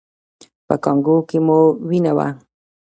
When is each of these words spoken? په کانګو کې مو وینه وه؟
په 0.67 0.75
کانګو 0.83 1.17
کې 1.29 1.37
مو 1.45 1.59
وینه 1.89 2.11
وه؟ 2.17 2.27